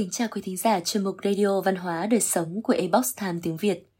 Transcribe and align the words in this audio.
kính 0.00 0.10
chào 0.10 0.28
quý 0.30 0.40
thính 0.44 0.56
giả 0.56 0.80
chuyên 0.80 1.04
mục 1.04 1.16
Radio 1.24 1.60
Văn 1.60 1.76
hóa 1.76 2.06
Đời 2.06 2.20
Sống 2.20 2.62
của 2.62 2.72
Ebox 2.72 3.16
Time 3.20 3.38
tiếng 3.42 3.56
Việt. 3.56 3.90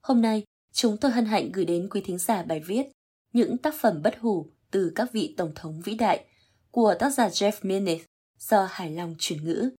Hôm 0.00 0.22
nay, 0.22 0.42
chúng 0.72 0.96
tôi 0.96 1.10
hân 1.10 1.24
hạnh 1.24 1.52
gửi 1.52 1.64
đến 1.64 1.88
quý 1.90 2.00
thính 2.04 2.18
giả 2.18 2.42
bài 2.42 2.60
viết 2.60 2.86
Những 3.32 3.58
tác 3.58 3.74
phẩm 3.80 4.02
bất 4.02 4.18
hủ 4.20 4.46
từ 4.70 4.92
các 4.94 5.12
vị 5.12 5.34
Tổng 5.36 5.52
thống 5.54 5.80
vĩ 5.84 5.94
đại 5.94 6.24
của 6.70 6.94
tác 6.98 7.10
giả 7.10 7.28
Jeff 7.28 7.52
Minnis 7.62 8.02
do 8.38 8.68
Hải 8.70 8.90
Long 8.90 9.14
chuyển 9.18 9.44
ngữ. 9.44 9.70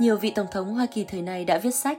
Nhiều 0.00 0.16
vị 0.16 0.32
Tổng 0.34 0.46
thống 0.52 0.74
Hoa 0.74 0.86
Kỳ 0.86 1.04
thời 1.04 1.22
này 1.22 1.44
đã 1.44 1.58
viết 1.58 1.74
sách. 1.74 1.98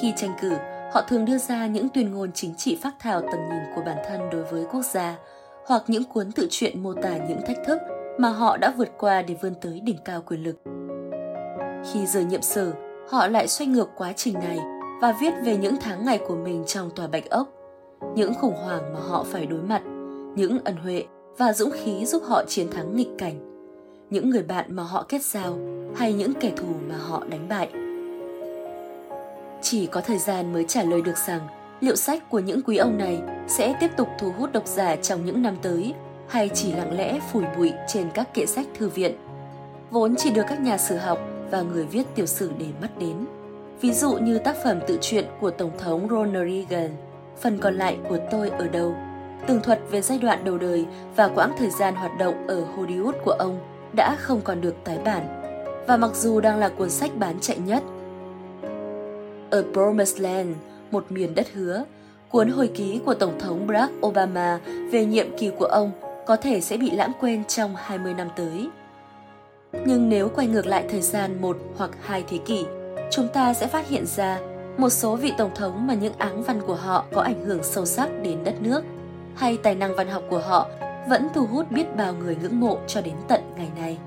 Khi 0.00 0.12
tranh 0.16 0.36
cử, 0.40 0.52
họ 0.92 1.02
thường 1.08 1.24
đưa 1.24 1.38
ra 1.38 1.66
những 1.66 1.88
tuyên 1.94 2.10
ngôn 2.10 2.32
chính 2.34 2.54
trị 2.54 2.78
phác 2.82 2.94
thảo 3.00 3.20
tầm 3.20 3.40
nhìn 3.50 3.74
của 3.74 3.82
bản 3.86 3.98
thân 4.08 4.20
đối 4.32 4.44
với 4.44 4.64
quốc 4.72 4.82
gia 4.84 5.18
hoặc 5.66 5.82
những 5.86 6.04
cuốn 6.04 6.32
tự 6.32 6.48
truyện 6.50 6.82
mô 6.82 6.94
tả 6.94 7.16
những 7.28 7.40
thách 7.46 7.58
thức 7.66 7.78
mà 8.18 8.28
họ 8.28 8.56
đã 8.56 8.74
vượt 8.76 8.88
qua 8.98 9.22
để 9.22 9.36
vươn 9.42 9.54
tới 9.60 9.80
đỉnh 9.80 9.98
cao 10.04 10.22
quyền 10.26 10.42
lực. 10.42 10.56
Khi 11.92 12.06
rời 12.06 12.24
nhiệm 12.24 12.42
sở, 12.42 12.72
họ 13.08 13.26
lại 13.26 13.48
xoay 13.48 13.68
ngược 13.68 13.88
quá 13.96 14.12
trình 14.12 14.34
này 14.34 14.58
và 15.00 15.16
viết 15.20 15.32
về 15.44 15.56
những 15.56 15.76
tháng 15.80 16.04
ngày 16.04 16.20
của 16.28 16.36
mình 16.36 16.64
trong 16.66 16.90
tòa 16.96 17.06
bạch 17.06 17.30
ốc, 17.30 17.48
những 18.14 18.34
khủng 18.34 18.56
hoảng 18.64 18.94
mà 18.94 19.00
họ 19.00 19.24
phải 19.30 19.46
đối 19.46 19.62
mặt, 19.62 19.82
những 20.36 20.58
ân 20.64 20.76
huệ 20.76 21.04
và 21.38 21.52
dũng 21.52 21.70
khí 21.70 22.06
giúp 22.06 22.22
họ 22.26 22.44
chiến 22.48 22.70
thắng 22.70 22.96
nghịch 22.96 23.10
cảnh, 23.18 23.34
những 24.10 24.30
người 24.30 24.42
bạn 24.42 24.76
mà 24.76 24.82
họ 24.82 25.06
kết 25.08 25.22
giao 25.22 25.58
hay 25.96 26.12
những 26.12 26.34
kẻ 26.34 26.52
thù 26.56 26.68
mà 26.88 26.96
họ 26.96 27.22
đánh 27.30 27.48
bại. 27.48 27.70
Chỉ 29.62 29.86
có 29.86 30.00
thời 30.00 30.18
gian 30.18 30.52
mới 30.52 30.64
trả 30.64 30.82
lời 30.82 31.02
được 31.02 31.16
rằng 31.26 31.40
liệu 31.80 31.96
sách 31.96 32.30
của 32.30 32.38
những 32.38 32.60
quý 32.62 32.76
ông 32.76 32.98
này 32.98 33.20
sẽ 33.48 33.74
tiếp 33.80 33.90
tục 33.96 34.08
thu 34.18 34.32
hút 34.38 34.52
độc 34.52 34.66
giả 34.66 34.96
trong 34.96 35.24
những 35.24 35.42
năm 35.42 35.56
tới 35.62 35.94
hay 36.28 36.50
chỉ 36.54 36.72
lặng 36.72 36.96
lẽ 36.96 37.20
phủi 37.32 37.44
bụi 37.56 37.72
trên 37.88 38.10
các 38.14 38.34
kệ 38.34 38.46
sách 38.46 38.66
thư 38.78 38.88
viện, 38.88 39.14
vốn 39.90 40.14
chỉ 40.16 40.30
được 40.30 40.42
các 40.48 40.60
nhà 40.60 40.78
sử 40.78 40.96
học 40.96 41.18
và 41.50 41.62
người 41.62 41.84
viết 41.84 42.02
tiểu 42.14 42.26
sử 42.26 42.50
để 42.58 42.66
mắt 42.82 42.98
đến. 42.98 43.26
Ví 43.80 43.92
dụ 43.92 44.12
như 44.12 44.38
tác 44.38 44.56
phẩm 44.64 44.80
tự 44.86 44.98
truyện 45.00 45.24
của 45.40 45.50
Tổng 45.50 45.70
thống 45.78 46.08
Ronald 46.10 46.50
Reagan, 46.50 46.90
phần 47.40 47.58
còn 47.58 47.74
lại 47.74 47.98
của 48.08 48.18
tôi 48.30 48.50
ở 48.50 48.68
đâu, 48.68 48.94
tường 49.46 49.60
thuật 49.62 49.80
về 49.90 50.02
giai 50.02 50.18
đoạn 50.18 50.44
đầu 50.44 50.58
đời 50.58 50.86
và 51.16 51.28
quãng 51.28 51.52
thời 51.58 51.70
gian 51.70 51.94
hoạt 51.94 52.18
động 52.18 52.46
ở 52.46 52.64
Hollywood 52.76 53.12
của 53.24 53.36
ông 53.38 53.58
đã 53.92 54.16
không 54.18 54.40
còn 54.44 54.60
được 54.60 54.74
tái 54.84 54.98
bản. 55.04 55.22
Và 55.86 55.96
mặc 55.96 56.14
dù 56.14 56.40
đang 56.40 56.58
là 56.58 56.68
cuốn 56.68 56.90
sách 56.90 57.10
bán 57.18 57.36
chạy 57.40 57.58
nhất, 57.58 57.82
A 59.50 59.58
Promised 59.72 60.20
Land, 60.20 60.56
một 60.90 61.12
miền 61.12 61.34
đất 61.34 61.46
hứa, 61.52 61.84
cuốn 62.28 62.48
hồi 62.48 62.70
ký 62.74 63.00
của 63.04 63.14
Tổng 63.14 63.38
thống 63.38 63.66
Barack 63.66 64.06
Obama 64.06 64.60
về 64.92 65.04
nhiệm 65.04 65.36
kỳ 65.38 65.50
của 65.58 65.64
ông 65.64 65.90
có 66.28 66.36
thể 66.36 66.60
sẽ 66.60 66.76
bị 66.76 66.90
lãng 66.90 67.12
quên 67.20 67.44
trong 67.44 67.74
20 67.76 68.14
năm 68.14 68.28
tới. 68.36 68.68
Nhưng 69.86 70.08
nếu 70.08 70.28
quay 70.28 70.46
ngược 70.46 70.66
lại 70.66 70.84
thời 70.90 71.00
gian 71.00 71.42
một 71.42 71.58
hoặc 71.76 71.90
hai 72.02 72.24
thế 72.28 72.38
kỷ, 72.38 72.64
chúng 73.10 73.28
ta 73.28 73.54
sẽ 73.54 73.66
phát 73.66 73.88
hiện 73.88 74.06
ra 74.06 74.40
một 74.76 74.90
số 74.90 75.16
vị 75.16 75.32
tổng 75.38 75.50
thống 75.54 75.86
mà 75.86 75.94
những 75.94 76.12
áng 76.18 76.42
văn 76.42 76.60
của 76.66 76.74
họ 76.74 77.04
có 77.12 77.20
ảnh 77.22 77.44
hưởng 77.44 77.62
sâu 77.62 77.86
sắc 77.86 78.10
đến 78.22 78.38
đất 78.44 78.54
nước, 78.62 78.84
hay 79.34 79.58
tài 79.62 79.74
năng 79.74 79.96
văn 79.96 80.08
học 80.08 80.22
của 80.30 80.38
họ 80.38 80.68
vẫn 81.08 81.28
thu 81.34 81.46
hút 81.46 81.70
biết 81.70 81.96
bao 81.96 82.14
người 82.14 82.36
ngưỡng 82.42 82.60
mộ 82.60 82.78
cho 82.86 83.00
đến 83.00 83.14
tận 83.28 83.40
ngày 83.56 83.68
nay. 83.76 83.98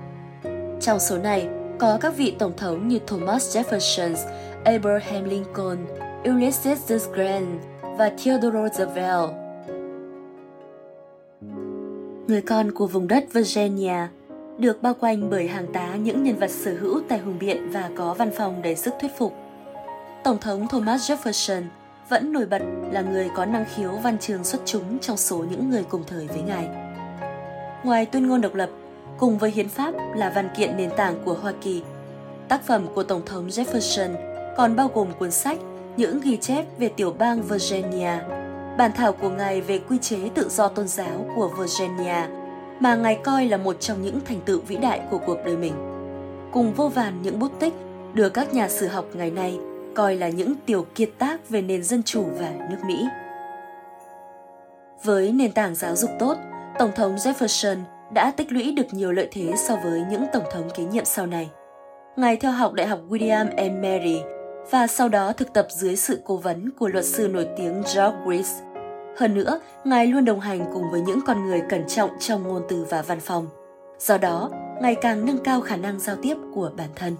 Trong 0.80 1.00
số 1.00 1.18
này, 1.18 1.48
có 1.78 1.98
các 2.00 2.16
vị 2.16 2.34
tổng 2.38 2.56
thống 2.56 2.88
như 2.88 2.98
Thomas 3.06 3.56
Jefferson, 3.56 4.16
Abraham 4.64 5.24
Lincoln, 5.24 5.78
Ulysses 6.30 6.92
S. 7.02 7.08
Grant 7.12 7.60
và 7.82 8.10
Theodore 8.24 8.58
Roosevelt. 8.58 9.41
Người 12.32 12.42
con 12.42 12.72
của 12.72 12.86
vùng 12.86 13.08
đất 13.08 13.32
Virginia, 13.32 14.08
được 14.58 14.82
bao 14.82 14.94
quanh 15.00 15.30
bởi 15.30 15.48
hàng 15.48 15.66
tá 15.72 15.96
những 15.96 16.22
nhân 16.22 16.36
vật 16.38 16.50
sở 16.50 16.74
hữu 16.80 17.00
tài 17.08 17.18
hùng 17.18 17.38
biện 17.40 17.70
và 17.70 17.90
có 17.96 18.14
văn 18.14 18.30
phòng 18.36 18.62
đầy 18.62 18.76
sức 18.76 18.94
thuyết 19.00 19.10
phục. 19.18 19.34
Tổng 20.24 20.38
thống 20.38 20.68
Thomas 20.68 21.10
Jefferson 21.10 21.62
vẫn 22.08 22.32
nổi 22.32 22.46
bật 22.46 22.62
là 22.92 23.00
người 23.00 23.30
có 23.36 23.44
năng 23.44 23.64
khiếu 23.74 23.90
văn 23.90 24.18
trường 24.20 24.44
xuất 24.44 24.62
chúng 24.64 24.98
trong 24.98 25.16
số 25.16 25.44
những 25.50 25.70
người 25.70 25.84
cùng 25.88 26.04
thời 26.06 26.26
với 26.26 26.42
ngài. 26.42 26.68
Ngoài 27.84 28.06
tuyên 28.06 28.28
ngôn 28.28 28.40
độc 28.40 28.54
lập, 28.54 28.70
cùng 29.18 29.38
với 29.38 29.50
hiến 29.50 29.68
pháp 29.68 29.94
là 30.16 30.32
văn 30.34 30.48
kiện 30.56 30.76
nền 30.76 30.90
tảng 30.96 31.14
của 31.24 31.34
Hoa 31.34 31.52
Kỳ, 31.60 31.82
tác 32.48 32.62
phẩm 32.66 32.86
của 32.94 33.02
Tổng 33.02 33.22
thống 33.26 33.48
Jefferson 33.48 34.14
còn 34.56 34.76
bao 34.76 34.90
gồm 34.94 35.08
cuốn 35.18 35.30
sách 35.30 35.58
những 35.96 36.20
ghi 36.20 36.36
chép 36.36 36.78
về 36.78 36.88
tiểu 36.88 37.14
bang 37.18 37.42
Virginia, 37.42 38.12
bản 38.78 38.92
thảo 38.94 39.12
của 39.12 39.28
ngài 39.28 39.60
về 39.60 39.78
quy 39.78 39.98
chế 39.98 40.18
tự 40.34 40.48
do 40.48 40.68
tôn 40.68 40.88
giáo 40.88 41.26
của 41.36 41.50
Virginia 41.58 42.28
mà 42.80 42.94
ngài 42.94 43.18
coi 43.24 43.48
là 43.48 43.56
một 43.56 43.76
trong 43.80 44.02
những 44.02 44.20
thành 44.24 44.40
tựu 44.40 44.60
vĩ 44.60 44.76
đại 44.76 45.00
của 45.10 45.18
cuộc 45.18 45.38
đời 45.44 45.56
mình. 45.56 45.72
Cùng 46.52 46.74
vô 46.74 46.88
vàn 46.88 47.22
những 47.22 47.38
bút 47.38 47.52
tích 47.60 47.74
được 48.14 48.28
các 48.28 48.54
nhà 48.54 48.68
sử 48.68 48.86
học 48.86 49.04
ngày 49.14 49.30
nay 49.30 49.58
coi 49.94 50.16
là 50.16 50.28
những 50.28 50.54
tiểu 50.66 50.86
kiệt 50.94 51.10
tác 51.18 51.48
về 51.48 51.62
nền 51.62 51.82
dân 51.82 52.02
chủ 52.02 52.24
và 52.38 52.52
nước 52.70 52.76
Mỹ. 52.86 53.06
Với 55.04 55.32
nền 55.32 55.52
tảng 55.52 55.74
giáo 55.74 55.96
dục 55.96 56.10
tốt, 56.18 56.36
Tổng 56.78 56.92
thống 56.96 57.16
Jefferson 57.16 57.76
đã 58.14 58.32
tích 58.36 58.52
lũy 58.52 58.72
được 58.72 58.86
nhiều 58.90 59.12
lợi 59.12 59.28
thế 59.32 59.52
so 59.56 59.76
với 59.84 60.02
những 60.10 60.24
tổng 60.32 60.44
thống 60.52 60.70
kế 60.74 60.84
nhiệm 60.84 61.04
sau 61.04 61.26
này. 61.26 61.50
Ngài 62.16 62.36
theo 62.36 62.52
học 62.52 62.72
Đại 62.72 62.86
học 62.86 63.00
William 63.08 63.46
and 63.56 63.72
Mary 63.72 64.22
và 64.70 64.86
sau 64.86 65.08
đó 65.08 65.32
thực 65.32 65.52
tập 65.52 65.66
dưới 65.70 65.96
sự 65.96 66.20
cố 66.24 66.36
vấn 66.36 66.70
của 66.78 66.88
luật 66.88 67.04
sư 67.04 67.28
nổi 67.28 67.48
tiếng 67.56 67.74
George 67.74 68.16
Grace. 68.26 68.72
Hơn 69.16 69.34
nữa, 69.34 69.60
Ngài 69.84 70.06
luôn 70.06 70.24
đồng 70.24 70.40
hành 70.40 70.64
cùng 70.72 70.90
với 70.90 71.00
những 71.00 71.20
con 71.26 71.46
người 71.46 71.62
cẩn 71.68 71.86
trọng 71.88 72.10
trong 72.18 72.42
ngôn 72.42 72.62
từ 72.68 72.86
và 72.90 73.02
văn 73.02 73.20
phòng. 73.20 73.46
Do 73.98 74.18
đó, 74.18 74.50
ngày 74.80 74.94
càng 74.94 75.26
nâng 75.26 75.38
cao 75.44 75.60
khả 75.60 75.76
năng 75.76 76.00
giao 76.00 76.16
tiếp 76.22 76.36
của 76.54 76.70
bản 76.76 76.88
thân. 76.96 77.16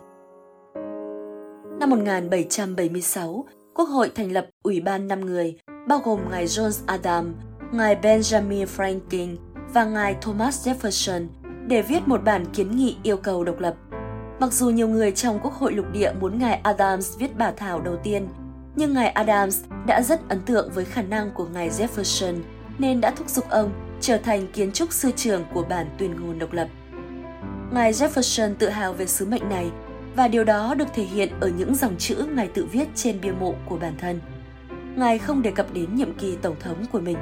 Năm 1.81 1.91
1776, 1.91 3.45
Quốc 3.75 3.85
hội 3.85 4.13
thành 4.15 4.33
lập 4.33 4.47
Ủy 4.63 4.81
ban 4.81 5.09
5 5.09 5.27
người, 5.27 5.59
bao 5.89 5.99
gồm 6.05 6.21
Ngài 6.31 6.47
John 6.47 6.71
Adam, 6.87 7.35
Ngài 7.73 7.97
Benjamin 7.97 8.67
Franklin 8.77 9.37
và 9.75 9.85
Ngài 9.85 10.17
Thomas 10.21 10.69
Jefferson 10.69 11.27
để 11.67 11.83
viết 11.83 12.01
một 12.07 12.25
bản 12.25 12.45
kiến 12.55 12.77
nghị 12.77 12.97
yêu 13.03 13.17
cầu 13.17 13.45
độc 13.45 13.59
lập 13.59 13.75
Mặc 14.41 14.53
dù 14.53 14.71
nhiều 14.71 14.89
người 14.89 15.13
trong 15.13 15.39
Quốc 15.43 15.53
hội 15.53 15.73
lục 15.73 15.87
địa 15.93 16.13
muốn 16.21 16.39
ngài 16.39 16.61
Adams 16.63 17.19
viết 17.19 17.37
bản 17.39 17.55
thảo 17.57 17.81
đầu 17.81 17.97
tiên, 17.97 18.29
nhưng 18.77 18.95
ngài 18.95 19.09
Adams 19.09 19.65
đã 19.87 20.03
rất 20.03 20.29
ấn 20.29 20.41
tượng 20.41 20.71
với 20.75 20.85
khả 20.85 21.03
năng 21.03 21.31
của 21.31 21.47
ngài 21.47 21.71
Jefferson 21.71 22.35
nên 22.79 23.01
đã 23.01 23.11
thúc 23.11 23.29
giục 23.29 23.49
ông 23.49 23.71
trở 24.01 24.19
thành 24.19 24.47
kiến 24.53 24.73
trúc 24.73 24.93
sư 24.93 25.11
trưởng 25.17 25.45
của 25.55 25.63
bản 25.63 25.87
tuyên 25.99 26.21
ngôn 26.21 26.39
độc 26.39 26.53
lập. 26.53 26.69
Ngài 27.73 27.93
Jefferson 27.93 28.55
tự 28.55 28.69
hào 28.69 28.93
về 28.93 29.07
sứ 29.07 29.27
mệnh 29.27 29.49
này 29.49 29.71
và 30.17 30.29
điều 30.29 30.45
đó 30.45 30.75
được 30.75 30.89
thể 30.95 31.03
hiện 31.03 31.29
ở 31.41 31.49
những 31.49 31.75
dòng 31.75 31.97
chữ 31.99 32.27
ngài 32.35 32.49
tự 32.49 32.67
viết 32.73 32.89
trên 32.95 33.21
bia 33.21 33.33
mộ 33.33 33.55
của 33.69 33.77
bản 33.77 33.95
thân. 33.99 34.21
Ngài 34.97 35.19
không 35.19 35.43
đề 35.43 35.51
cập 35.51 35.73
đến 35.73 35.95
nhiệm 35.95 36.15
kỳ 36.15 36.37
tổng 36.43 36.57
thống 36.61 36.85
của 36.93 37.01
mình, 37.01 37.19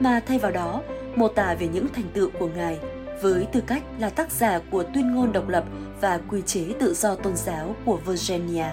mà 0.00 0.20
thay 0.26 0.38
vào 0.38 0.50
đó 0.50 0.82
mô 1.16 1.28
tả 1.28 1.54
về 1.54 1.68
những 1.68 1.86
thành 1.94 2.04
tựu 2.14 2.30
của 2.38 2.48
ngài 2.56 2.78
với 3.22 3.46
tư 3.52 3.60
cách 3.66 3.82
là 3.98 4.10
tác 4.10 4.30
giả 4.30 4.60
của 4.70 4.82
tuyên 4.94 5.14
ngôn 5.14 5.32
độc 5.32 5.48
lập 5.48 5.64
và 6.00 6.20
quy 6.28 6.42
chế 6.42 6.64
tự 6.80 6.94
do 6.94 7.14
tôn 7.14 7.36
giáo 7.36 7.76
của 7.84 7.96
Virginia, 7.96 8.66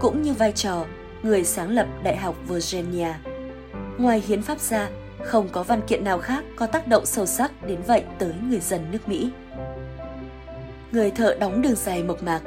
cũng 0.00 0.22
như 0.22 0.32
vai 0.32 0.52
trò 0.52 0.84
người 1.22 1.44
sáng 1.44 1.70
lập 1.70 1.86
Đại 2.02 2.16
học 2.16 2.34
Virginia. 2.48 3.12
Ngoài 3.98 4.22
hiến 4.26 4.42
pháp 4.42 4.60
ra, 4.60 4.88
không 5.24 5.48
có 5.52 5.62
văn 5.62 5.80
kiện 5.86 6.04
nào 6.04 6.18
khác 6.18 6.44
có 6.56 6.66
tác 6.66 6.88
động 6.88 7.06
sâu 7.06 7.26
sắc 7.26 7.66
đến 7.66 7.78
vậy 7.86 8.02
tới 8.18 8.32
người 8.48 8.60
dân 8.60 8.90
nước 8.90 9.08
Mỹ. 9.08 9.30
Người 10.92 11.10
thợ 11.10 11.36
đóng 11.40 11.62
đường 11.62 11.76
dài 11.76 12.02
mộc 12.02 12.22
mạc, 12.22 12.40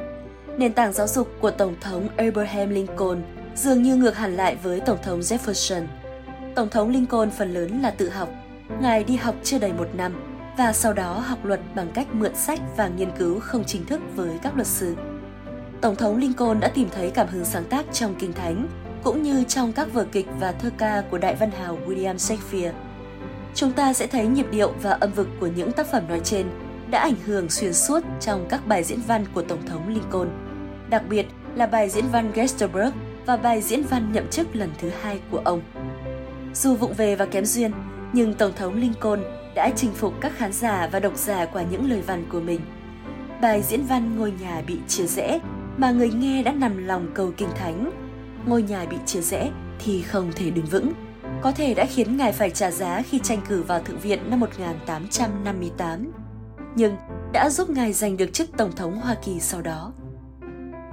nền 0.57 0.73
tảng 0.73 0.94
giáo 0.94 1.07
dục 1.07 1.28
của 1.41 1.51
Tổng 1.51 1.75
thống 1.81 2.09
Abraham 2.18 2.69
Lincoln 2.69 3.22
dường 3.56 3.81
như 3.81 3.95
ngược 3.95 4.18
hẳn 4.18 4.35
lại 4.35 4.56
với 4.63 4.79
Tổng 4.79 4.97
thống 5.03 5.19
Jefferson. 5.19 5.85
Tổng 6.56 6.69
thống 6.69 6.89
Lincoln 6.89 7.29
phần 7.31 7.53
lớn 7.53 7.81
là 7.81 7.91
tự 7.91 8.09
học, 8.09 8.30
ngài 8.81 9.03
đi 9.03 9.15
học 9.15 9.36
chưa 9.44 9.59
đầy 9.59 9.74
một 9.74 9.88
năm 9.94 10.31
và 10.57 10.74
sau 10.74 10.94
đó 10.94 11.13
học 11.19 11.45
luật 11.45 11.59
bằng 11.75 11.92
cách 11.94 12.07
mượn 12.13 12.36
sách 12.36 12.59
và 12.77 12.88
nghiên 12.88 13.12
cứu 13.18 13.39
không 13.39 13.63
chính 13.63 13.86
thức 13.86 14.01
với 14.15 14.39
các 14.42 14.56
luật 14.56 14.68
sư. 14.68 14.95
Tổng 15.81 15.95
thống 15.95 16.18
Lincoln 16.18 16.59
đã 16.59 16.68
tìm 16.68 16.89
thấy 16.92 17.09
cảm 17.09 17.27
hứng 17.27 17.45
sáng 17.45 17.63
tác 17.63 17.86
trong 17.94 18.15
Kinh 18.19 18.33
Thánh, 18.33 18.68
cũng 19.03 19.24
như 19.24 19.44
trong 19.44 19.71
các 19.71 19.94
vở 19.94 20.06
kịch 20.12 20.27
và 20.39 20.51
thơ 20.51 20.69
ca 20.77 21.03
của 21.12 21.18
đại 21.18 21.36
văn 21.36 21.51
hào 21.51 21.77
William 21.88 22.18
Shakespeare. 22.18 22.74
Chúng 23.56 23.71
ta 23.71 23.94
sẽ 23.94 24.07
thấy 24.07 24.27
nhịp 24.27 24.45
điệu 24.51 24.74
và 24.81 24.92
âm 24.92 25.13
vực 25.13 25.27
của 25.39 25.48
những 25.48 25.71
tác 25.71 25.88
phẩm 25.92 26.03
nói 26.09 26.21
trên 26.24 26.48
đã 26.89 27.00
ảnh 27.00 27.15
hưởng 27.25 27.50
xuyên 27.50 27.74
suốt 27.74 28.03
trong 28.19 28.45
các 28.50 28.68
bài 28.68 28.83
diễn 28.83 29.00
văn 29.07 29.25
của 29.33 29.42
Tổng 29.42 29.68
thống 29.68 29.88
Lincoln, 29.88 30.30
đặc 30.89 31.03
biệt 31.09 31.25
là 31.56 31.68
bài 31.68 31.89
diễn 31.89 32.06
văn 32.07 32.31
Gettysburg 32.33 32.92
và 33.25 33.38
bài 33.38 33.62
diễn 33.62 33.83
văn 33.83 34.12
nhậm 34.12 34.27
chức 34.27 34.56
lần 34.56 34.69
thứ 34.81 34.89
hai 35.01 35.19
của 35.31 35.42
ông. 35.44 35.62
Dù 36.53 36.75
vụng 36.75 36.94
về 36.94 37.15
và 37.15 37.25
kém 37.25 37.45
duyên, 37.45 37.71
nhưng 38.13 38.33
Tổng 38.33 38.51
thống 38.56 38.74
Lincoln 38.74 39.24
đã 39.56 39.69
chinh 39.75 39.92
phục 39.94 40.13
các 40.21 40.31
khán 40.36 40.53
giả 40.53 40.89
và 40.92 41.00
độc 41.00 41.18
giả 41.18 41.45
qua 41.45 41.63
những 41.63 41.89
lời 41.89 42.01
văn 42.01 42.25
của 42.30 42.39
mình. 42.39 42.62
Bài 43.42 43.62
diễn 43.62 43.86
văn 43.86 44.18
Ngôi 44.18 44.33
nhà 44.42 44.62
bị 44.68 44.80
chia 44.88 45.06
rẽ 45.06 45.39
mà 45.77 45.92
người 45.92 46.09
nghe 46.09 46.44
đã 46.44 46.51
nằm 46.51 46.88
lòng 46.88 47.07
cầu 47.13 47.31
kinh 47.38 47.50
thánh. 47.56 47.92
Ngôi 48.45 48.63
nhà 48.63 48.86
bị 48.89 48.98
chia 49.06 49.21
rẽ 49.21 49.51
thì 49.80 50.01
không 50.01 50.31
thể 50.36 50.50
đứng 50.50 50.65
vững. 50.65 50.94
Có 51.42 51.51
thể 51.51 51.74
đã 51.74 51.86
khiến 51.86 52.18
ngài 52.18 52.31
phải 52.31 52.50
trả 52.50 52.71
giá 52.71 53.01
khi 53.01 53.19
tranh 53.19 53.42
cử 53.50 53.63
vào 53.63 53.80
Thượng 53.80 54.00
viện 54.00 54.30
năm 54.30 54.39
1858. 54.39 56.12
Nhưng 56.75 56.95
đã 57.33 57.50
giúp 57.50 57.69
ngài 57.69 57.94
giành 57.94 58.18
được 58.18 58.33
chức 58.33 58.50
Tổng 58.57 58.71
thống 58.71 59.01
Hoa 59.01 59.15
Kỳ 59.25 59.39
sau 59.39 59.62
đó. 59.62 59.94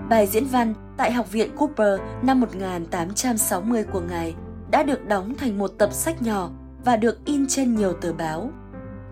Bài 0.08 0.26
diễn 0.26 0.44
văn 0.44 0.74
tại 0.96 1.12
Học 1.12 1.32
viện 1.32 1.56
Cooper 1.56 2.00
năm 2.22 2.40
1860 2.40 3.84
của 3.84 4.00
ngài 4.00 4.34
đã 4.70 4.82
được 4.82 5.06
đóng 5.08 5.34
thành 5.38 5.58
một 5.58 5.68
tập 5.78 5.92
sách 5.92 6.22
nhỏ 6.22 6.50
và 6.84 6.96
được 6.96 7.24
in 7.24 7.46
trên 7.48 7.74
nhiều 7.74 7.92
tờ 7.92 8.12
báo. 8.12 8.50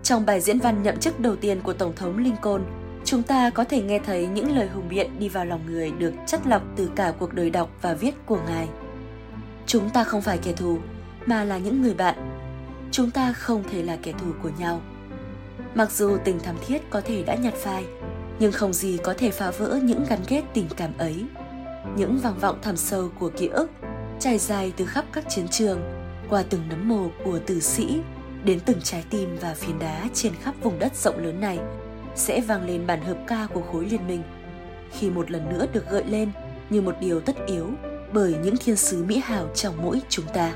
Trong 0.03 0.25
bài 0.25 0.41
diễn 0.41 0.59
văn 0.59 0.83
nhậm 0.83 0.97
chức 0.97 1.19
đầu 1.19 1.35
tiên 1.35 1.61
của 1.61 1.73
Tổng 1.73 1.95
thống 1.95 2.17
Lincoln, 2.17 2.63
chúng 3.05 3.23
ta 3.23 3.49
có 3.49 3.63
thể 3.63 3.81
nghe 3.81 3.99
thấy 3.99 4.27
những 4.27 4.55
lời 4.55 4.67
hùng 4.67 4.89
biện 4.89 5.19
đi 5.19 5.29
vào 5.29 5.45
lòng 5.45 5.65
người 5.65 5.91
được 5.91 6.13
chất 6.25 6.47
lọc 6.47 6.61
từ 6.75 6.89
cả 6.95 7.13
cuộc 7.19 7.33
đời 7.33 7.49
đọc 7.49 7.69
và 7.81 7.93
viết 7.93 8.15
của 8.25 8.39
ngài. 8.47 8.67
Chúng 9.65 9.89
ta 9.89 10.03
không 10.03 10.21
phải 10.21 10.37
kẻ 10.37 10.53
thù, 10.53 10.77
mà 11.25 11.43
là 11.43 11.57
những 11.57 11.81
người 11.81 11.93
bạn. 11.93 12.15
Chúng 12.91 13.11
ta 13.11 13.33
không 13.33 13.63
thể 13.71 13.83
là 13.83 13.97
kẻ 14.03 14.11
thù 14.11 14.27
của 14.43 14.51
nhau. 14.59 14.81
Mặc 15.75 15.91
dù 15.91 16.17
tình 16.23 16.39
thắm 16.39 16.55
thiết 16.67 16.81
có 16.89 17.01
thể 17.01 17.23
đã 17.23 17.35
nhạt 17.35 17.53
phai, 17.53 17.85
nhưng 18.39 18.51
không 18.51 18.73
gì 18.73 18.97
có 19.03 19.13
thể 19.17 19.31
phá 19.31 19.51
vỡ 19.51 19.79
những 19.83 20.05
gắn 20.09 20.19
kết 20.27 20.43
tình 20.53 20.67
cảm 20.77 20.97
ấy. 20.97 21.25
Những 21.95 22.17
vang 22.17 22.39
vọng 22.39 22.59
thẳm 22.61 22.77
sâu 22.77 23.09
của 23.19 23.29
ký 23.29 23.47
ức 23.47 23.69
trải 24.19 24.37
dài 24.37 24.73
từ 24.77 24.85
khắp 24.85 25.05
các 25.13 25.29
chiến 25.29 25.47
trường, 25.47 25.79
qua 26.29 26.43
từng 26.49 26.61
nấm 26.69 26.89
mồ 26.89 27.09
của 27.23 27.39
tử 27.39 27.59
sĩ, 27.59 28.01
đến 28.43 28.59
từng 28.65 28.81
trái 28.83 29.03
tim 29.09 29.37
và 29.41 29.53
phiến 29.53 29.79
đá 29.79 30.07
trên 30.13 30.33
khắp 30.41 30.55
vùng 30.61 30.79
đất 30.79 30.95
rộng 30.95 31.23
lớn 31.23 31.39
này 31.41 31.59
sẽ 32.15 32.41
vang 32.41 32.65
lên 32.65 32.87
bản 32.87 33.01
hợp 33.01 33.17
ca 33.27 33.47
của 33.53 33.61
khối 33.61 33.85
liên 33.85 34.07
minh. 34.07 34.23
Khi 34.91 35.09
một 35.09 35.31
lần 35.31 35.49
nữa 35.49 35.65
được 35.73 35.89
gợi 35.89 36.03
lên 36.09 36.31
như 36.69 36.81
một 36.81 36.95
điều 37.01 37.19
tất 37.19 37.35
yếu 37.47 37.69
bởi 38.13 38.35
những 38.43 38.55
thiên 38.57 38.75
sứ 38.75 39.03
mỹ 39.03 39.21
hảo 39.25 39.47
trong 39.55 39.75
mỗi 39.81 40.01
chúng 40.09 40.25
ta. 40.33 40.53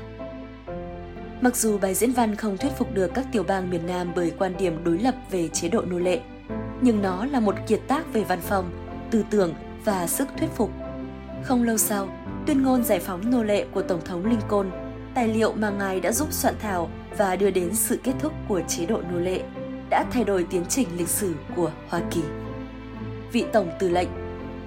Mặc 1.40 1.56
dù 1.56 1.78
bài 1.78 1.94
diễn 1.94 2.12
văn 2.12 2.36
không 2.36 2.56
thuyết 2.56 2.72
phục 2.78 2.94
được 2.94 3.10
các 3.14 3.26
tiểu 3.32 3.42
bang 3.42 3.70
miền 3.70 3.86
Nam 3.86 4.12
bởi 4.16 4.32
quan 4.38 4.56
điểm 4.56 4.84
đối 4.84 4.98
lập 4.98 5.14
về 5.30 5.48
chế 5.48 5.68
độ 5.68 5.82
nô 5.82 5.98
lệ, 5.98 6.20
nhưng 6.80 7.02
nó 7.02 7.26
là 7.26 7.40
một 7.40 7.54
kiệt 7.66 7.80
tác 7.88 8.12
về 8.12 8.24
văn 8.24 8.40
phòng, 8.40 8.70
tư 9.10 9.24
tưởng 9.30 9.54
và 9.84 10.06
sức 10.06 10.28
thuyết 10.38 10.50
phục. 10.54 10.70
Không 11.42 11.62
lâu 11.62 11.78
sau, 11.78 12.08
tuyên 12.46 12.62
ngôn 12.62 12.84
giải 12.84 12.98
phóng 12.98 13.30
nô 13.30 13.42
lệ 13.42 13.66
của 13.72 13.82
Tổng 13.82 14.00
thống 14.04 14.26
Lincoln, 14.26 14.70
tài 15.14 15.28
liệu 15.28 15.52
mà 15.52 15.70
ngài 15.70 16.00
đã 16.00 16.12
giúp 16.12 16.28
soạn 16.32 16.54
thảo 16.58 16.90
và 17.16 17.36
đưa 17.36 17.50
đến 17.50 17.74
sự 17.74 17.98
kết 18.02 18.12
thúc 18.20 18.32
của 18.48 18.60
chế 18.68 18.86
độ 18.86 19.00
nô 19.12 19.18
lệ, 19.18 19.40
đã 19.90 20.04
thay 20.10 20.24
đổi 20.24 20.46
tiến 20.50 20.64
trình 20.68 20.88
lịch 20.96 21.08
sử 21.08 21.34
của 21.56 21.70
Hoa 21.88 22.00
Kỳ. 22.10 22.22
Vị 23.32 23.44
Tổng 23.52 23.70
Tư 23.78 23.88
lệnh 23.88 24.08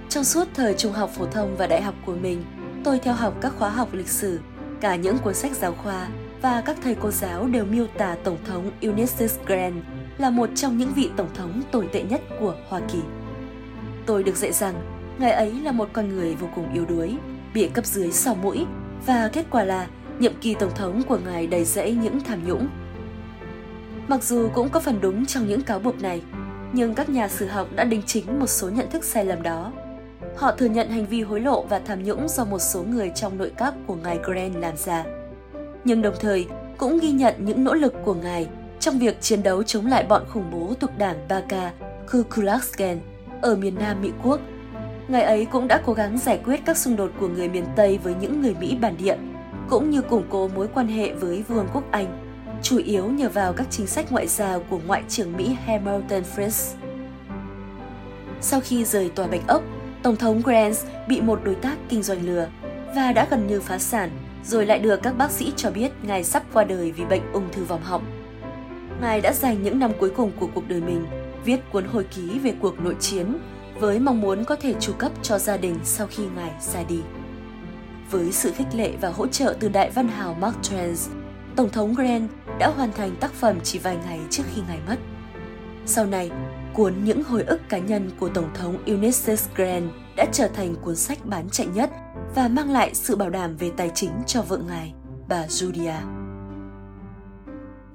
Trong 0.10 0.24
suốt 0.24 0.48
thời 0.54 0.74
trung 0.74 0.94
học 0.94 1.10
phổ 1.18 1.26
thông 1.26 1.56
và 1.58 1.68
đại 1.68 1.82
học 1.82 1.96
của 2.06 2.16
mình, 2.16 2.44
tôi 2.84 3.00
theo 3.00 3.14
học 3.14 3.34
các 3.42 3.54
khóa 3.58 3.70
học 3.70 3.90
lịch 3.94 4.10
sử, 4.10 4.40
cả 4.82 4.96
những 4.96 5.18
cuốn 5.18 5.34
sách 5.34 5.52
giáo 5.52 5.74
khoa 5.74 6.08
và 6.42 6.62
các 6.62 6.78
thầy 6.84 6.96
cô 6.96 7.12
giáo 7.12 7.48
đều 7.48 7.66
miêu 7.66 7.88
tả 7.98 8.16
Tổng 8.24 8.38
thống 8.46 8.72
Ulysses 8.88 9.38
Grant 9.46 9.84
là 10.18 10.30
một 10.30 10.50
trong 10.56 10.78
những 10.78 10.94
vị 10.94 11.10
tổng 11.18 11.30
thống 11.34 11.62
tồi 11.72 11.90
tệ 11.94 12.04
nhất 12.04 12.22
của 12.40 12.56
Hoa 12.70 12.82
Kỳ. 12.94 13.00
Tôi 14.06 14.24
được 14.24 14.36
dạy 14.36 14.52
rằng 14.52 14.76
ngài 15.20 15.32
ấy 15.32 15.54
là 15.54 15.72
một 15.72 15.90
con 15.94 16.10
người 16.10 16.36
vô 16.36 16.48
cùng 16.56 16.74
yếu 16.74 16.86
đuối, 16.86 17.18
bị 17.54 17.68
cấp 17.68 17.86
dưới 17.86 18.12
sò 18.12 18.34
mũi 18.34 18.66
và 19.06 19.30
kết 19.34 19.46
quả 19.50 19.64
là 19.64 19.88
nhiệm 20.20 20.34
kỳ 20.42 20.54
tổng 20.54 20.72
thống 20.76 21.02
của 21.08 21.20
ngài 21.26 21.48
đầy 21.48 21.66
rẫy 21.66 21.94
những 21.94 22.20
tham 22.20 22.48
nhũng. 22.48 22.68
Mặc 24.08 24.24
dù 24.24 24.50
cũng 24.54 24.70
có 24.70 24.80
phần 24.80 25.02
đúng 25.02 25.26
trong 25.26 25.48
những 25.48 25.62
cáo 25.62 25.80
buộc 25.80 26.02
này, 26.02 26.22
nhưng 26.74 26.96
các 26.96 27.10
nhà 27.10 27.28
sử 27.28 27.48
học 27.48 27.68
đã 27.76 27.84
đính 27.84 28.02
chính 28.06 28.40
một 28.40 28.48
số 28.48 28.70
nhận 28.70 28.90
thức 28.90 29.04
sai 29.04 29.26
lầm 29.26 29.44
đó. 29.44 29.72
Họ 30.38 30.52
thừa 30.52 30.66
nhận 30.66 30.90
hành 30.90 31.06
vi 31.06 31.22
hối 31.22 31.40
lộ 31.40 31.64
và 31.64 31.80
tham 31.80 32.04
nhũng 32.04 32.28
do 32.28 32.46
một 32.46 32.60
số 32.60 32.84
người 32.84 33.12
trong 33.16 33.38
nội 33.38 33.52
các 33.58 33.74
của 33.88 33.96
ngài 33.96 34.20
Grant 34.24 34.56
làm 34.56 34.78
ra. 34.78 35.04
Nhưng 35.84 36.02
đồng 36.02 36.16
thời 36.20 36.48
cũng 36.78 37.00
ghi 37.00 37.12
nhận 37.12 37.34
những 37.40 37.64
nỗ 37.64 37.74
lực 37.74 37.94
của 38.06 38.14
ngài 38.14 38.48
trong 38.80 39.00
việc 39.00 39.22
chiến 39.22 39.44
đấu 39.44 39.64
chống 39.64 39.86
lại 39.86 40.06
bọn 40.10 40.24
khủng 40.30 40.52
bố 40.52 40.74
thuộc 40.80 40.98
đảng 40.98 41.28
Baka 41.30 41.72
Ku 42.12 42.24
Klux 42.24 42.78
Klan 42.78 43.00
ở 43.42 43.56
miền 43.56 43.76
Nam 43.76 44.02
Mỹ 44.02 44.12
Quốc. 44.24 44.40
Ngài 45.08 45.24
ấy 45.24 45.46
cũng 45.46 45.68
đã 45.68 45.82
cố 45.86 45.94
gắng 45.94 46.18
giải 46.18 46.40
quyết 46.46 46.62
các 46.66 46.78
xung 46.78 46.96
đột 46.96 47.12
của 47.20 47.28
người 47.28 47.50
miền 47.50 47.66
Tây 47.76 48.00
với 48.04 48.16
những 48.22 48.42
người 48.42 48.56
Mỹ 48.60 48.78
bản 48.82 48.96
địa, 48.98 49.16
cũng 49.70 49.90
như 49.90 50.02
củng 50.02 50.24
cố 50.30 50.48
mối 50.48 50.68
quan 50.74 50.88
hệ 50.88 51.14
với 51.14 51.44
Vương 51.48 51.68
quốc 51.74 51.84
Anh, 51.92 52.22
chủ 52.62 52.78
yếu 52.78 53.08
nhờ 53.08 53.30
vào 53.30 53.54
các 53.54 53.68
chính 53.70 53.88
sách 53.88 54.12
ngoại 54.12 54.28
giao 54.28 54.60
của 54.60 54.80
Ngoại 54.88 55.04
trưởng 55.10 55.38
Mỹ 55.38 55.58
Hamilton 55.66 56.24
Fish. 56.36 56.76
Sau 58.42 58.60
khi 58.64 58.86
rời 58.86 59.10
tòa 59.10 59.28
Bạch 59.28 59.48
Ốc, 59.48 59.64
Tổng 60.04 60.16
thống 60.16 60.42
Grant 60.42 60.76
bị 61.08 61.22
một 61.22 61.40
đối 61.44 61.56
tác 61.56 61.78
kinh 61.90 62.04
doanh 62.04 62.26
lừa 62.26 62.48
và 62.96 63.12
đã 63.12 63.28
gần 63.30 63.48
như 63.48 63.62
phá 63.62 63.78
sản, 63.78 64.10
rồi 64.46 64.66
lại 64.66 64.80
được 64.80 65.00
các 65.04 65.18
bác 65.18 65.32
sĩ 65.32 65.54
cho 65.56 65.72
biết 65.72 65.92
ngài 66.04 66.24
sắp 66.24 66.44
qua 66.54 66.64
đời 66.64 66.92
vì 66.92 67.06
bệnh 67.06 67.32
ung 67.34 67.50
thư 67.52 67.64
vòng 67.64 67.84
họng. 67.84 68.04
Ngài 69.02 69.22
đã 69.22 69.34
dành 69.34 69.64
những 69.64 69.80
năm 69.80 69.92
cuối 70.00 70.10
cùng 70.10 70.32
của 70.40 70.48
cuộc 70.56 70.68
đời 70.68 70.82
mình 70.82 71.06
viết 71.46 71.60
cuốn 71.72 71.86
hồi 71.86 72.04
ký 72.16 72.40
về 72.40 72.54
cuộc 72.62 72.80
nội 72.80 72.96
chiến 73.00 73.38
với 73.80 74.00
mong 74.00 74.22
muốn 74.22 74.44
có 74.44 74.56
thể 74.56 74.74
tru 74.80 74.94
cấp 74.94 75.12
cho 75.22 75.38
gia 75.38 75.58
đình 75.58 75.80
sau 75.84 76.08
khi 76.08 76.24
Ngài 76.36 76.52
ra 76.74 76.84
đi. 76.90 77.00
Với 78.12 78.32
sự 78.32 78.52
khích 78.52 78.68
lệ 78.74 78.94
và 79.02 79.10
hỗ 79.10 79.28
trợ 79.28 79.56
từ 79.60 79.70
đại 79.70 79.92
văn 79.92 80.08
hào 80.08 80.34
Mark 80.34 80.58
Twain, 80.62 80.96
Tổng 81.56 81.70
thống 81.70 81.94
Grant 81.94 82.30
đã 82.60 82.72
hoàn 82.76 82.92
thành 82.92 83.16
tác 83.20 83.34
phẩm 83.34 83.60
chỉ 83.64 83.80
vài 83.80 83.98
ngày 84.06 84.20
trước 84.30 84.44
khi 84.54 84.62
Ngài 84.68 84.80
mất. 84.88 84.96
Sau 85.86 86.06
này, 86.06 86.32
cuốn 86.74 86.94
Những 87.04 87.24
hồi 87.24 87.44
ức 87.44 87.62
cá 87.70 87.78
nhân 87.78 88.12
của 88.20 88.30
Tổng 88.30 88.50
thống 88.54 88.78
Ulysses 88.92 89.48
Grant 89.56 89.90
đã 90.18 90.26
trở 90.32 90.48
thành 90.48 90.76
cuốn 90.76 90.96
sách 90.96 91.26
bán 91.26 91.50
chạy 91.50 91.68
nhất 91.68 91.90
và 92.36 92.48
mang 92.48 92.72
lại 92.72 92.94
sự 92.94 93.16
bảo 93.16 93.30
đảm 93.30 93.58
về 93.58 93.72
tài 93.78 93.92
chính 93.96 94.12
cho 94.28 94.42
vợ 94.42 94.58
ngài, 94.58 94.94
bà 95.28 95.46
Julia. 95.46 96.00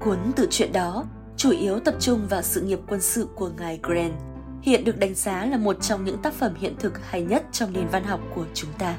Cuốn 0.01 0.19
tự 0.37 0.47
truyện 0.51 0.73
đó 0.73 1.05
chủ 1.37 1.51
yếu 1.51 1.81
tập 1.81 1.95
trung 2.01 2.27
vào 2.29 2.43
sự 2.43 2.61
nghiệp 2.61 2.79
quân 2.89 3.01
sự 3.01 3.29
của 3.35 3.51
ngài 3.59 3.81
Grant, 3.83 4.15
hiện 4.63 4.85
được 4.85 4.99
đánh 4.99 5.15
giá 5.15 5.45
là 5.45 5.57
một 5.57 5.83
trong 5.83 6.05
những 6.05 6.23
tác 6.23 6.33
phẩm 6.33 6.55
hiện 6.59 6.77
thực 6.79 7.07
hay 7.07 7.23
nhất 7.23 7.45
trong 7.53 7.73
nền 7.73 7.89
văn 7.89 8.05
học 8.05 8.21
của 8.35 8.45
chúng 8.55 8.71
ta. 8.79 8.97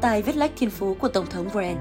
Tài 0.00 0.22
viết 0.22 0.36
lách 0.36 0.50
thiên 0.56 0.70
phú 0.70 0.94
của 0.94 1.08
Tổng 1.08 1.26
thống 1.26 1.48
Grant, 1.52 1.78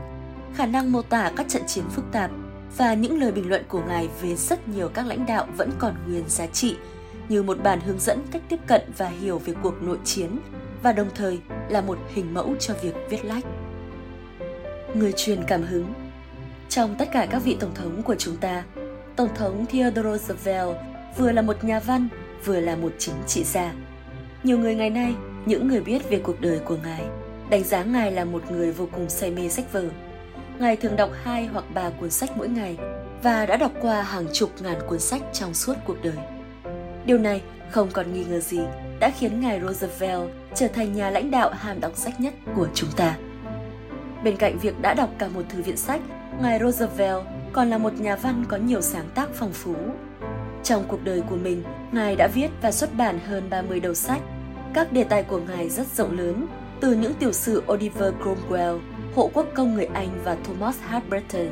khả 0.56 0.66
năng 0.66 0.92
mô 0.92 1.02
tả 1.02 1.32
các 1.36 1.46
trận 1.50 1.62
chiến 1.68 1.84
phức 1.90 2.06
tạp 2.12 2.32
và 2.78 2.94
những 2.94 3.20
lời 3.20 3.32
bình 3.32 3.50
luận 3.50 3.64
của 3.68 3.82
ngài 3.88 4.10
về 4.22 4.36
rất 4.36 4.68
nhiều 4.68 4.90
các 4.90 5.06
lãnh 5.06 5.26
đạo 5.26 5.48
vẫn 5.58 5.70
còn 5.80 5.96
nguyên 6.08 6.24
giá 6.28 6.48
trị 6.48 6.76
như 7.30 7.44
một 7.44 7.64
bản 7.64 7.80
hướng 7.82 8.00
dẫn 8.00 8.20
cách 8.32 8.42
tiếp 8.50 8.60
cận 8.68 8.82
và 8.98 9.08
hiểu 9.08 9.38
về 9.38 9.54
cuộc 9.64 9.82
nội 9.82 9.98
chiến 10.04 10.40
và 10.84 10.92
đồng 10.92 11.08
thời 11.16 11.40
là 11.70 11.82
một 11.82 11.98
hình 12.14 12.34
mẫu 12.34 12.56
cho 12.60 12.74
việc 12.82 12.96
viết 13.10 13.26
lách. 13.26 13.44
Người 14.94 15.14
truyền 15.16 15.44
cảm 15.48 15.64
hứng 15.64 15.94
trong 16.70 16.96
tất 17.00 17.10
cả 17.14 17.28
các 17.32 17.42
vị 17.44 17.58
tổng 17.60 17.74
thống 17.76 18.04
của 18.04 18.16
chúng 18.16 18.38
ta, 18.38 18.64
Tổng 19.16 19.30
thống 19.36 19.66
Theodore 19.66 20.04
Roosevelt 20.04 20.78
vừa 21.18 21.32
là 21.32 21.42
một 21.42 21.64
nhà 21.64 21.80
văn, 21.80 22.08
vừa 22.46 22.60
là 22.60 22.76
một 22.76 22.92
chính 22.98 23.16
trị 23.28 23.44
gia. 23.44 23.74
Nhiều 24.44 24.58
người 24.58 24.76
ngày 24.76 24.90
nay, 24.90 25.16
những 25.46 25.68
người 25.68 25.82
biết 25.82 26.10
về 26.10 26.20
cuộc 26.24 26.42
đời 26.42 26.60
của 26.60 26.78
ngài, 26.84 27.04
đánh 27.50 27.64
giá 27.64 27.84
ngài 27.84 28.12
là 28.12 28.26
một 28.26 28.52
người 28.52 28.72
vô 28.72 28.88
cùng 28.92 29.10
say 29.10 29.32
mê 29.32 29.50
sách 29.50 29.74
vở. 29.74 29.84
Ngài 30.60 30.76
thường 30.76 30.96
đọc 30.96 31.10
hai 31.24 31.46
hoặc 31.46 31.66
ba 31.74 31.90
cuốn 31.90 32.10
sách 32.10 32.30
mỗi 32.38 32.50
ngày 32.50 32.78
và 33.24 33.46
đã 33.46 33.58
đọc 33.58 33.72
qua 33.82 34.02
hàng 34.02 34.26
chục 34.34 34.50
ngàn 34.60 34.78
cuốn 34.88 35.00
sách 35.00 35.22
trong 35.34 35.54
suốt 35.54 35.74
cuộc 35.86 36.04
đời. 36.04 36.18
Điều 37.06 37.18
này 37.18 37.42
không 37.72 37.90
còn 37.94 38.14
nghi 38.14 38.26
ngờ 38.26 38.40
gì 38.40 38.60
đã 39.00 39.12
khiến 39.20 39.42
ngài 39.42 39.60
Roosevelt 39.62 40.30
trở 40.56 40.68
thành 40.68 40.94
nhà 40.94 41.10
lãnh 41.10 41.32
đạo 41.32 41.52
ham 41.54 41.80
đọc 41.80 41.92
sách 41.96 42.20
nhất 42.20 42.34
của 42.56 42.68
chúng 42.74 42.90
ta. 42.96 43.18
Bên 44.24 44.38
cạnh 44.38 44.58
việc 44.58 44.82
đã 44.82 44.94
đọc 44.94 45.10
cả 45.18 45.28
một 45.28 45.44
thư 45.50 45.62
viện 45.62 45.78
sách 45.78 46.02
ngài 46.42 46.60
Roosevelt 46.60 47.24
còn 47.54 47.70
là 47.70 47.78
một 47.78 47.94
nhà 48.00 48.16
văn 48.16 48.46
có 48.48 48.58
nhiều 48.58 48.82
sáng 48.82 49.10
tác 49.16 49.30
phong 49.34 49.54
phú. 49.54 49.76
Trong 50.64 50.84
cuộc 50.88 51.04
đời 51.04 51.22
của 51.30 51.36
mình, 51.36 51.64
ngài 51.92 52.16
đã 52.16 52.28
viết 52.28 52.50
và 52.62 52.72
xuất 52.72 52.98
bản 52.98 53.20
hơn 53.20 53.50
30 53.50 53.80
đầu 53.80 53.94
sách. 53.94 54.22
Các 54.74 54.92
đề 54.92 55.04
tài 55.04 55.24
của 55.24 55.40
ngài 55.40 55.70
rất 55.70 55.88
rộng 55.88 56.18
lớn, 56.18 56.48
từ 56.82 56.94
những 56.94 57.14
tiểu 57.14 57.32
sử 57.32 57.64
Oliver 57.74 58.14
Cromwell, 58.14 58.80
hộ 59.16 59.32
quốc 59.34 59.48
công 59.56 59.74
người 59.74 59.86
Anh 59.86 60.22
và 60.24 60.38
Thomas 60.44 60.78
Hart 60.82 61.06
Breton, 61.10 61.48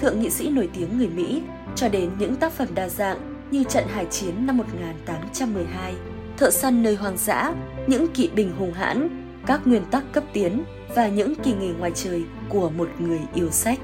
thượng 0.00 0.20
nghị 0.20 0.30
sĩ 0.30 0.50
nổi 0.50 0.68
tiếng 0.74 0.98
người 0.98 1.08
Mỹ, 1.08 1.42
cho 1.74 1.88
đến 1.88 2.10
những 2.18 2.36
tác 2.36 2.52
phẩm 2.52 2.68
đa 2.74 2.88
dạng 2.88 3.46
như 3.50 3.64
Trận 3.64 3.84
Hải 3.88 4.06
Chiến 4.06 4.46
năm 4.46 4.56
1812, 4.56 5.94
Thợ 6.36 6.50
săn 6.50 6.82
nơi 6.82 6.94
hoang 6.94 7.16
dã, 7.16 7.54
những 7.86 8.08
kỵ 8.08 8.30
binh 8.34 8.52
hùng 8.58 8.72
hãn, 8.72 9.08
các 9.46 9.66
nguyên 9.66 9.84
tắc 9.84 10.12
cấp 10.12 10.24
tiến 10.32 10.64
và 10.94 11.08
những 11.08 11.34
kỳ 11.34 11.52
nghề 11.52 11.72
ngoài 11.72 11.92
trời 11.94 12.24
của 12.48 12.70
một 12.70 12.88
người 12.98 13.20
yêu 13.34 13.50
sách. 13.50 13.78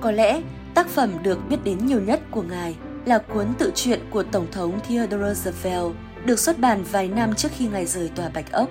Có 0.00 0.10
lẽ, 0.10 0.42
tác 0.74 0.88
phẩm 0.88 1.10
được 1.22 1.48
biết 1.48 1.56
đến 1.64 1.86
nhiều 1.86 2.00
nhất 2.00 2.20
của 2.30 2.42
ngài 2.42 2.76
là 3.04 3.18
cuốn 3.18 3.46
tự 3.58 3.72
truyện 3.74 4.00
của 4.10 4.22
Tổng 4.22 4.46
thống 4.52 4.80
Theodore 4.88 5.18
Roosevelt, 5.18 5.94
được 6.28 6.38
xuất 6.38 6.58
bản 6.58 6.84
vài 6.90 7.08
năm 7.08 7.34
trước 7.34 7.48
khi 7.56 7.66
ngài 7.66 7.86
rời 7.86 8.10
tòa 8.14 8.28
Bạch 8.28 8.52
Ốc. 8.52 8.68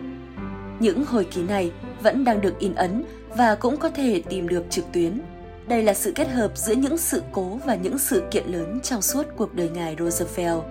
Những 0.80 1.06
hồi 1.06 1.24
ký 1.24 1.44
này 1.44 1.72
vẫn 2.02 2.24
đang 2.24 2.42
được 2.42 2.60
in 2.60 2.76
ấn 2.76 3.04
và 3.30 3.56
cũng 3.56 3.78
có 3.78 3.90
thể 3.90 4.22
tìm 4.30 4.48
được 4.48 4.66
trực 4.70 4.86
tuyến. 4.92 5.22
Đây 5.68 5.84
là 5.84 5.94
sự 5.94 6.12
kết 6.16 6.30
hợp 6.30 6.52
giữa 6.58 6.74
những 6.74 6.98
sự 6.98 7.24
cố 7.32 7.60
và 7.66 7.76
những 7.76 8.00
sự 8.00 8.24
kiện 8.32 8.46
lớn 8.48 8.80
trong 8.84 9.02
suốt 9.02 9.24
cuộc 9.38 9.54
đời 9.54 9.70
ngài 9.70 9.96
Roosevelt, 10.00 10.62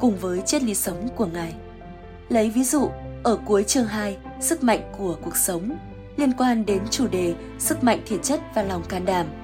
cùng 0.00 0.16
với 0.16 0.40
triết 0.40 0.62
lý 0.62 0.74
sống 0.74 1.08
của 1.16 1.26
ngài. 1.26 1.54
Lấy 2.28 2.50
ví 2.50 2.64
dụ, 2.64 2.88
ở 3.22 3.38
cuối 3.44 3.64
chương 3.64 3.86
2, 3.86 4.16
sức 4.40 4.62
mạnh 4.62 4.92
của 4.98 5.16
cuộc 5.24 5.36
sống, 5.36 5.76
liên 6.16 6.32
quan 6.32 6.66
đến 6.66 6.82
chủ 6.90 7.06
đề 7.06 7.34
sức 7.58 7.84
mạnh 7.84 8.00
thể 8.06 8.18
chất 8.22 8.40
và 8.54 8.62
lòng 8.62 8.82
can 8.88 9.04
đảm– 9.04 9.26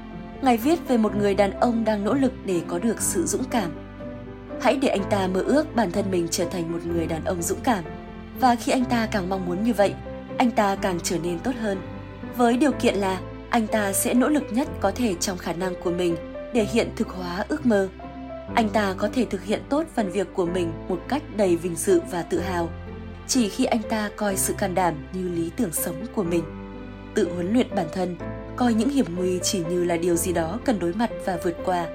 Ngài 0.42 0.56
viết 0.56 0.88
về 0.88 0.96
một 0.96 1.16
người 1.16 1.34
đàn 1.34 1.60
ông 1.60 1.84
đang 1.84 2.04
nỗ 2.04 2.14
lực 2.14 2.32
để 2.44 2.60
có 2.68 2.78
được 2.78 3.00
sự 3.00 3.26
dũng 3.26 3.44
cảm. 3.44 3.70
Hãy 4.60 4.76
để 4.76 4.88
anh 4.88 5.04
ta 5.10 5.26
mơ 5.26 5.40
ước 5.40 5.74
bản 5.74 5.92
thân 5.92 6.10
mình 6.10 6.28
trở 6.30 6.44
thành 6.44 6.72
một 6.72 6.78
người 6.86 7.06
đàn 7.06 7.24
ông 7.24 7.42
dũng 7.42 7.60
cảm. 7.64 7.84
Và 8.40 8.54
khi 8.54 8.72
anh 8.72 8.84
ta 8.84 9.08
càng 9.12 9.28
mong 9.28 9.46
muốn 9.46 9.64
như 9.64 9.72
vậy, 9.72 9.94
anh 10.38 10.50
ta 10.50 10.76
càng 10.76 10.98
trở 11.02 11.18
nên 11.18 11.38
tốt 11.38 11.52
hơn. 11.60 11.78
Với 12.36 12.56
điều 12.56 12.72
kiện 12.72 12.94
là 12.94 13.20
anh 13.50 13.66
ta 13.66 13.92
sẽ 13.92 14.14
nỗ 14.14 14.28
lực 14.28 14.44
nhất 14.50 14.68
có 14.80 14.90
thể 14.90 15.14
trong 15.14 15.38
khả 15.38 15.52
năng 15.52 15.74
của 15.82 15.90
mình 15.90 16.16
để 16.54 16.66
hiện 16.72 16.88
thực 16.96 17.08
hóa 17.08 17.44
ước 17.48 17.66
mơ. 17.66 17.88
Anh 18.54 18.68
ta 18.68 18.94
có 18.98 19.08
thể 19.12 19.24
thực 19.24 19.44
hiện 19.44 19.62
tốt 19.68 19.84
phần 19.94 20.10
việc 20.10 20.28
của 20.34 20.46
mình 20.46 20.72
một 20.88 21.00
cách 21.08 21.22
đầy 21.36 21.56
vinh 21.56 21.76
dự 21.76 22.00
và 22.10 22.22
tự 22.22 22.40
hào. 22.40 22.68
Chỉ 23.26 23.48
khi 23.48 23.64
anh 23.64 23.82
ta 23.90 24.10
coi 24.16 24.36
sự 24.36 24.54
can 24.58 24.74
đảm 24.74 24.94
như 25.12 25.28
lý 25.28 25.50
tưởng 25.56 25.72
sống 25.72 26.06
của 26.14 26.22
mình, 26.22 26.44
tự 27.14 27.32
huấn 27.34 27.52
luyện 27.52 27.74
bản 27.74 27.86
thân, 27.92 28.16
coi 28.56 28.74
những 28.74 28.90
hiểm 28.90 29.06
nguy 29.16 29.38
chỉ 29.42 29.62
như 29.70 29.84
là 29.84 29.96
điều 29.96 30.16
gì 30.16 30.32
đó 30.32 30.58
cần 30.64 30.78
đối 30.78 30.92
mặt 30.92 31.10
và 31.24 31.38
vượt 31.44 31.56
qua, 31.64 31.86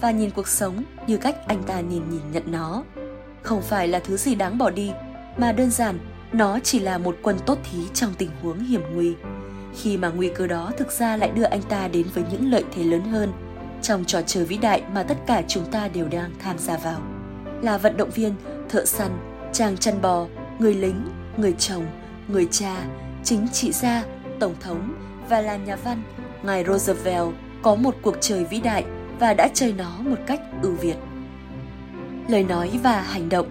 và 0.00 0.10
nhìn 0.10 0.30
cuộc 0.30 0.48
sống 0.48 0.84
như 1.06 1.16
cách 1.16 1.36
anh 1.46 1.62
ta 1.62 1.80
nhìn 1.80 2.10
nhìn 2.10 2.20
nhận 2.32 2.42
nó. 2.46 2.84
Không 3.42 3.62
phải 3.62 3.88
là 3.88 3.98
thứ 3.98 4.16
gì 4.16 4.34
đáng 4.34 4.58
bỏ 4.58 4.70
đi, 4.70 4.92
mà 5.36 5.52
đơn 5.52 5.70
giản 5.70 5.98
nó 6.32 6.58
chỉ 6.62 6.78
là 6.78 6.98
một 6.98 7.16
quân 7.22 7.36
tốt 7.46 7.58
thí 7.70 7.78
trong 7.94 8.14
tình 8.18 8.30
huống 8.42 8.58
hiểm 8.58 8.82
nguy. 8.94 9.14
Khi 9.74 9.96
mà 9.96 10.08
nguy 10.08 10.30
cơ 10.34 10.46
đó 10.46 10.72
thực 10.78 10.92
ra 10.92 11.16
lại 11.16 11.30
đưa 11.34 11.44
anh 11.44 11.62
ta 11.62 11.88
đến 11.88 12.06
với 12.14 12.24
những 12.30 12.50
lợi 12.50 12.64
thế 12.74 12.84
lớn 12.84 13.04
hơn 13.04 13.32
trong 13.82 14.04
trò 14.04 14.22
chơi 14.22 14.44
vĩ 14.44 14.56
đại 14.56 14.82
mà 14.94 15.02
tất 15.02 15.16
cả 15.26 15.42
chúng 15.48 15.64
ta 15.64 15.88
đều 15.88 16.08
đang 16.08 16.30
tham 16.38 16.58
gia 16.58 16.76
vào. 16.76 17.00
Là 17.62 17.78
vận 17.78 17.96
động 17.96 18.10
viên, 18.10 18.34
thợ 18.68 18.84
săn, 18.84 19.10
chàng 19.52 19.76
chăn 19.76 20.02
bò, 20.02 20.26
người 20.58 20.74
lính, 20.74 21.08
người 21.36 21.54
chồng, 21.58 21.86
người 22.28 22.48
cha, 22.50 22.76
chính 23.24 23.48
trị 23.52 23.72
gia, 23.72 24.04
tổng 24.40 24.54
thống 24.60 24.94
và 25.28 25.40
là 25.40 25.56
nhà 25.56 25.76
văn, 25.76 26.02
ngài 26.42 26.64
Roosevelt 26.64 27.34
có 27.62 27.74
một 27.74 27.94
cuộc 28.02 28.16
chơi 28.20 28.44
vĩ 28.44 28.60
đại 28.60 28.84
và 29.20 29.34
đã 29.34 29.48
chơi 29.54 29.72
nó 29.72 29.90
một 29.98 30.18
cách 30.26 30.40
ưu 30.62 30.72
việt. 30.72 30.96
Lời 32.28 32.44
nói 32.44 32.80
và 32.82 33.00
hành 33.00 33.28
động 33.28 33.46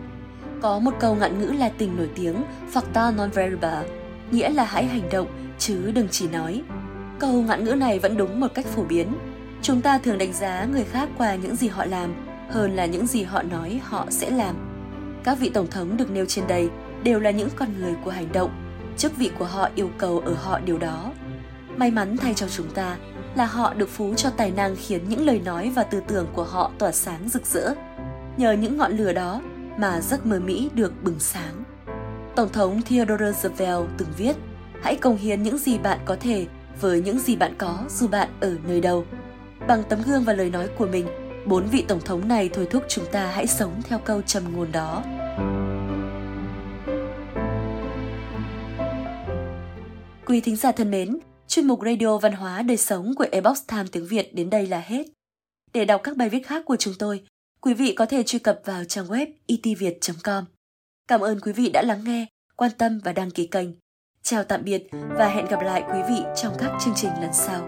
Có 0.61 0.79
một 0.79 0.93
câu 0.99 1.15
ngạn 1.15 1.39
ngữ 1.39 1.45
Latin 1.45 1.97
nổi 1.97 2.09
tiếng 2.15 2.35
Facta 2.73 3.15
non 3.15 3.29
verba, 3.33 3.83
nghĩa 4.31 4.49
là 4.49 4.63
hãy 4.63 4.85
hành 4.85 5.09
động 5.11 5.27
chứ 5.57 5.91
đừng 5.91 6.07
chỉ 6.11 6.27
nói. 6.27 6.61
Câu 7.19 7.41
ngạn 7.41 7.63
ngữ 7.63 7.73
này 7.73 7.99
vẫn 7.99 8.17
đúng 8.17 8.39
một 8.39 8.47
cách 8.53 8.65
phổ 8.65 8.83
biến. 8.83 9.07
Chúng 9.61 9.81
ta 9.81 9.97
thường 9.97 10.17
đánh 10.17 10.33
giá 10.33 10.65
người 10.65 10.83
khác 10.83 11.09
qua 11.17 11.35
những 11.35 11.55
gì 11.55 11.67
họ 11.67 11.85
làm 11.85 12.13
hơn 12.49 12.75
là 12.75 12.85
những 12.85 13.07
gì 13.07 13.23
họ 13.23 13.41
nói 13.41 13.81
họ 13.83 14.05
sẽ 14.09 14.29
làm. 14.29 14.55
Các 15.23 15.39
vị 15.39 15.51
tổng 15.53 15.67
thống 15.67 15.97
được 15.97 16.11
nêu 16.11 16.25
trên 16.25 16.47
đây 16.47 16.69
đều 17.03 17.19
là 17.19 17.31
những 17.31 17.49
con 17.55 17.69
người 17.79 17.93
của 18.03 18.11
hành 18.11 18.31
động. 18.33 18.51
Chức 18.97 19.17
vị 19.17 19.31
của 19.39 19.45
họ 19.45 19.69
yêu 19.75 19.89
cầu 19.97 20.19
ở 20.19 20.33
họ 20.33 20.59
điều 20.59 20.77
đó. 20.77 21.11
May 21.77 21.91
mắn 21.91 22.17
thay 22.17 22.33
cho 22.33 22.47
chúng 22.47 22.69
ta 22.73 22.97
là 23.36 23.45
họ 23.45 23.74
được 23.74 23.89
phú 23.89 24.13
cho 24.13 24.29
tài 24.29 24.51
năng 24.51 24.75
khiến 24.75 25.01
những 25.09 25.25
lời 25.25 25.41
nói 25.45 25.71
và 25.75 25.83
tư 25.83 26.01
tưởng 26.07 26.27
của 26.33 26.43
họ 26.43 26.71
tỏa 26.77 26.91
sáng 26.91 27.29
rực 27.29 27.45
rỡ. 27.45 27.74
Nhờ 28.38 28.51
những 28.51 28.77
ngọn 28.77 28.91
lửa 28.91 29.13
đó 29.13 29.41
mà 29.77 30.01
giấc 30.01 30.25
mơ 30.25 30.39
Mỹ 30.39 30.69
được 30.74 30.93
bừng 31.03 31.19
sáng. 31.19 31.63
Tổng 32.36 32.50
thống 32.50 32.81
Theodore 32.81 33.25
Roosevelt 33.25 33.89
từng 33.98 34.09
viết, 34.17 34.36
hãy 34.81 34.95
công 34.95 35.17
hiến 35.17 35.43
những 35.43 35.57
gì 35.57 35.77
bạn 35.77 36.00
có 36.05 36.15
thể 36.19 36.48
với 36.81 37.01
những 37.01 37.19
gì 37.19 37.36
bạn 37.36 37.55
có 37.57 37.77
dù 37.89 38.07
bạn 38.07 38.29
ở 38.39 38.55
nơi 38.67 38.81
đâu. 38.81 39.05
Bằng 39.67 39.83
tấm 39.89 40.00
gương 40.05 40.24
và 40.24 40.33
lời 40.33 40.50
nói 40.50 40.67
của 40.77 40.88
mình, 40.88 41.07
bốn 41.45 41.65
vị 41.65 41.86
tổng 41.88 42.00
thống 42.00 42.27
này 42.27 42.50
thôi 42.53 42.67
thúc 42.71 42.83
chúng 42.88 43.05
ta 43.12 43.25
hãy 43.25 43.48
sống 43.48 43.81
theo 43.83 44.00
câu 44.00 44.21
trầm 44.21 44.43
ngôn 44.55 44.71
đó. 44.71 45.03
Quý 50.25 50.41
thính 50.41 50.55
giả 50.55 50.71
thân 50.71 50.91
mến, 50.91 51.19
chuyên 51.50 51.68
mục 51.68 51.79
Radio 51.86 52.18
Văn 52.18 52.32
hóa 52.32 52.62
Đời 52.62 52.77
Sống 52.77 53.13
của 53.15 53.25
Ebox 53.32 53.60
Time 53.68 53.86
tiếng 53.91 54.08
Việt 54.08 54.36
đến 54.36 54.50
đây 54.50 54.68
là 54.68 54.79
hết. 54.79 55.08
Để 55.74 55.86
đọc 55.86 56.01
các 56.03 56.18
bài 56.18 56.29
viết 56.29 56.48
khác 56.48 56.65
của 56.65 56.75
chúng 56.75 56.94
tôi, 57.00 57.24
quý 57.62 57.74
vị 57.74 57.94
có 57.94 58.06
thể 58.06 58.24
truy 58.24 58.39
cập 58.39 58.62
vào 58.65 58.84
trang 58.84 59.08
web 59.08 59.25
e 59.25 59.56
itviet.com. 59.63 60.46
Cảm 61.08 61.22
ơn 61.22 61.39
quý 61.39 61.51
vị 61.51 61.70
đã 61.74 61.82
lắng 61.82 62.03
nghe, 62.03 62.25
quan 62.56 62.72
tâm 62.77 63.00
và 63.03 63.13
đăng 63.13 63.32
ký 63.32 63.48
kênh. 63.48 63.70
Chào 64.22 64.44
tạm 64.44 64.63
biệt 64.63 64.88
và 64.91 65.29
hẹn 65.29 65.46
gặp 65.46 65.62
lại 65.62 65.84
quý 65.94 66.00
vị 66.10 66.24
trong 66.36 66.53
các 66.60 66.72
chương 66.86 66.96
trình 66.96 67.12
lần 67.22 67.34
sau. 67.34 67.68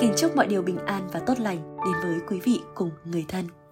Kính 0.00 0.12
chúc 0.16 0.36
mọi 0.36 0.46
điều 0.46 0.62
bình 0.62 0.78
an 0.86 1.08
và 1.12 1.20
tốt 1.20 1.40
lành 1.40 1.76
đến 1.84 1.94
với 2.02 2.18
quý 2.28 2.40
vị 2.44 2.60
cùng 2.74 2.90
người 3.04 3.24
thân. 3.28 3.63